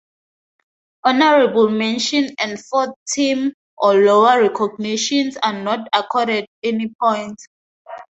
[1.03, 7.45] Honorable mention and fourth team or lower recognitions are not accorded any points.